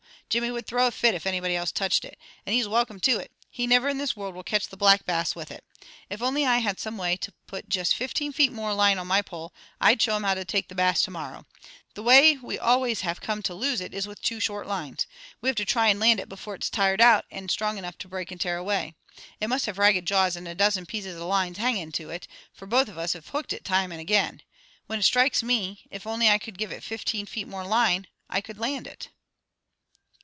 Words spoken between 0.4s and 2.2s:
would throw a fit if anybody else touched it.